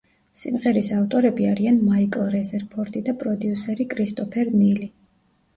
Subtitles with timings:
[0.43, 4.91] სიმღერის ავტორები არიან მაიკ რეზერფორდი და პროდიუსერი კრისტოფერ ნილი.